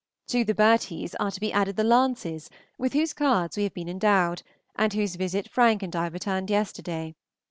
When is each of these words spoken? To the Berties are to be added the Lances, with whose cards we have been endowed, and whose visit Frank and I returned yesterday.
To 0.29 0.43
the 0.43 0.55
Berties 0.55 1.13
are 1.19 1.29
to 1.29 1.39
be 1.39 1.53
added 1.53 1.75
the 1.75 1.83
Lances, 1.83 2.49
with 2.79 2.93
whose 2.93 3.13
cards 3.13 3.55
we 3.55 3.61
have 3.65 3.73
been 3.75 3.87
endowed, 3.87 4.41
and 4.75 4.91
whose 4.91 5.13
visit 5.13 5.47
Frank 5.47 5.83
and 5.83 5.95
I 5.95 6.07
returned 6.07 6.49
yesterday. 6.49 7.13